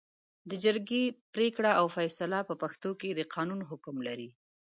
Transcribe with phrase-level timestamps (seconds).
[0.49, 1.03] د جرګې
[1.33, 4.29] پرېکړه او فېصله په پښتو کې د قانون حکم لري